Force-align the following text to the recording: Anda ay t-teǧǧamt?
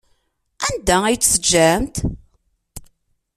Anda 0.67 0.95
ay 1.05 1.17
t-teǧǧamt? 1.17 1.95